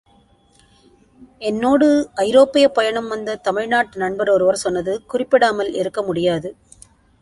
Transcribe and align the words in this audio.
என்னோடு 1.41 1.87
ஐரோப்பியப் 2.15 2.73
பயணம் 2.73 3.07
வந்த 3.07 3.35
தமிழ் 3.35 3.67
நாட்டு 3.67 3.97
நண்பர் 3.97 4.29
ஒருவர் 4.29 4.63
சொன்னது 4.65 4.95
குறிப்பிடாமல் 5.05 5.73
இருக்க 5.73 6.01
முடியாது. 6.01 6.51